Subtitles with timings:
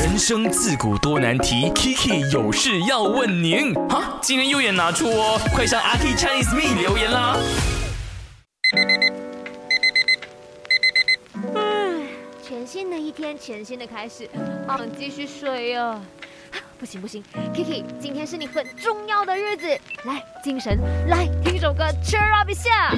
[0.00, 3.74] 人生自古多难题，Kiki 有事要问您。
[3.86, 7.36] 哈，今天右眼拿出哦，快上阿 K Chinese Me 留言啦。
[11.54, 11.60] 唉，
[12.42, 14.24] 全新的一天，全新的开始，
[14.66, 16.00] 啊，继续睡啊。
[16.78, 17.22] 不行不行
[17.54, 19.66] ，Kiki，今天是你很重要的日子，
[20.04, 20.78] 来，精神，
[21.08, 22.96] 来听首歌，cheer up 一下。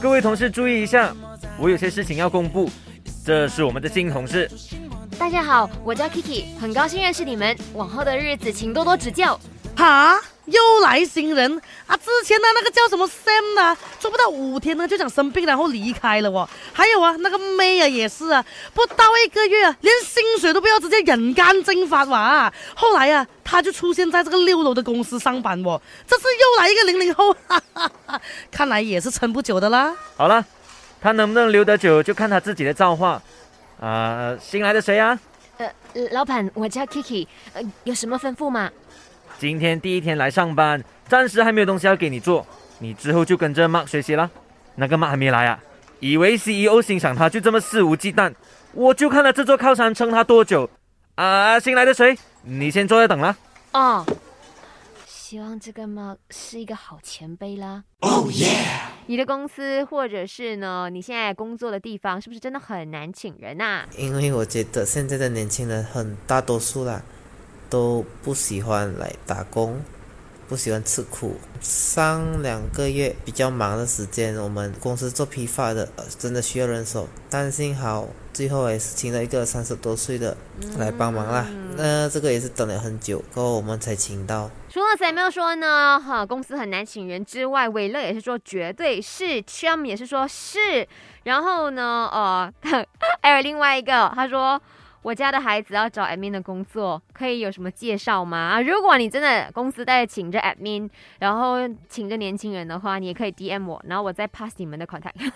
[0.00, 1.14] 各位同事注意一下，
[1.58, 2.70] 我有些事情要公布。
[3.30, 4.50] 这是我们的新同事，
[5.16, 9.38] 大家好，我叫 Kiki，很高兴认识你们，往后的日子请多多指教。
[9.76, 11.96] 哈，又来新人啊！
[11.96, 16.48] 之前的那个叫什么 Sam 呢，做不到五天呢就想生病，然后离开了哦。
[16.72, 18.44] 还有啊，那个 May 啊也是啊，
[18.74, 22.52] 不到一个月啊，连薪水都不要，直接人间蒸发哇！
[22.74, 25.80] 后来啊，他就出现在这个六楼的公司上班哦。
[26.04, 28.20] 这次又来一个零零后，哈哈哈，
[28.50, 29.94] 看来也是撑不久的啦。
[30.16, 30.44] 好了。
[31.00, 33.20] 他能不能留得久，就看他自己的造化。
[33.80, 35.18] 啊，新来的谁啊？
[35.56, 35.70] 呃，
[36.12, 38.70] 老板，我叫 Kiki，呃，有什么吩咐吗？
[39.38, 42.46] 今天第一天来上班，暂时还没有东西要给你做，
[42.78, 44.30] 你之后就跟着 Mark 学习了。
[44.74, 45.58] 那个 Mark 还没来啊？
[46.00, 48.32] 以为 CEO 欣赏他就这么肆无忌惮？
[48.72, 50.68] 我就看了这座靠山撑他多久。
[51.14, 52.16] 啊，新来的谁？
[52.42, 53.36] 你先坐着等了。
[53.72, 54.06] 哦。
[55.30, 57.84] 希望这个嘛是一个好前辈啦。
[58.00, 58.88] Oh yeah！
[59.06, 63.84] 你的公司或者是呢，你现在工作的地方是不是真的很难请人呐？
[63.96, 67.00] 因为我觉得现在的年轻人很大多数啦，
[67.68, 69.80] 都不喜欢来打工，
[70.50, 71.36] 不喜欢吃苦。
[71.60, 75.88] 上两个月比较忙的时间，我们公司做批发的，
[76.18, 80.36] 真的需要人手，但幸好最后也是请了一个三十多岁的
[80.76, 81.46] 来帮忙啦。
[81.76, 84.50] 那这个也是等了很久，过后我们才请到。
[84.68, 90.84] 除了 Samuel 说呢，哈，公司很难请人之外，伟乐也是说绝对是，Chum 也是说是，
[91.22, 92.52] 然后呢，呃，
[93.22, 94.60] 还有另外一个，他说。
[95.02, 98.38] 我家的孩子要找 admin 的工作，可以有什么介绍吗？
[98.38, 100.88] 啊如果你真的公司在请着 admin，
[101.18, 101.56] 然后
[101.88, 105.12] 请着年轻人的话，你也可以 DM 我，然后我再 pass 你们的 contact。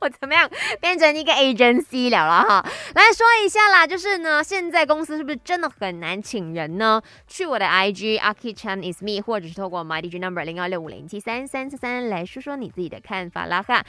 [0.00, 0.48] 我怎么样
[0.80, 2.64] 变成一个 agency 了了哈？
[2.94, 7.02] 来说一下啦，就是呢，现在公司是不是真的很难请人呢？
[7.28, 13.84] 去我的 IG a r k i Chan is me，或者是透过 my DJ number 零二六五零七三三四三来说说你自己的看法啦哈。